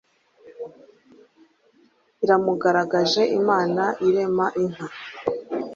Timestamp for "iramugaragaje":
2.23-3.21